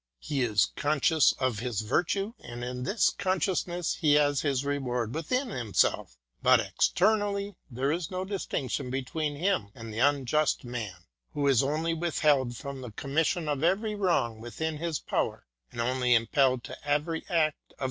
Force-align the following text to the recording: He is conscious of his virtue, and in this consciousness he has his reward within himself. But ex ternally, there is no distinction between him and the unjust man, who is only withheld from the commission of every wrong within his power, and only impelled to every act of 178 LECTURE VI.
He 0.17 0.41
is 0.41 0.65
conscious 0.75 1.31
of 1.33 1.59
his 1.59 1.81
virtue, 1.81 2.33
and 2.39 2.63
in 2.63 2.81
this 2.81 3.11
consciousness 3.11 3.97
he 4.01 4.15
has 4.15 4.41
his 4.41 4.65
reward 4.65 5.13
within 5.13 5.49
himself. 5.51 6.17
But 6.41 6.59
ex 6.59 6.87
ternally, 6.89 7.53
there 7.69 7.91
is 7.91 8.09
no 8.09 8.25
distinction 8.25 8.89
between 8.89 9.35
him 9.35 9.69
and 9.75 9.93
the 9.93 9.99
unjust 9.99 10.63
man, 10.65 11.03
who 11.35 11.45
is 11.47 11.61
only 11.61 11.93
withheld 11.93 12.57
from 12.57 12.81
the 12.81 12.89
commission 12.89 13.47
of 13.47 13.63
every 13.63 13.93
wrong 13.93 14.39
within 14.41 14.77
his 14.79 14.97
power, 14.97 15.45
and 15.71 15.79
only 15.79 16.15
impelled 16.15 16.63
to 16.63 16.71
every 16.83 17.19
act 17.19 17.29
of 17.29 17.35
178 17.35 17.45
LECTURE 17.45 17.75
VI. 17.75 17.79